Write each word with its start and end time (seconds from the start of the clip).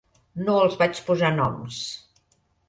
No 0.45 0.55
els 0.61 0.77
vaig 0.79 1.01
posar 1.09 1.31
noms. 1.35 1.83